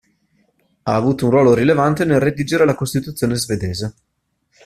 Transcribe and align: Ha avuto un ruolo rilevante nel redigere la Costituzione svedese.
Ha 0.81 0.95
avuto 0.95 1.25
un 1.25 1.29
ruolo 1.31 1.53
rilevante 1.53 2.05
nel 2.05 2.19
redigere 2.19 2.65
la 2.65 2.73
Costituzione 2.73 3.35
svedese. 3.35 3.93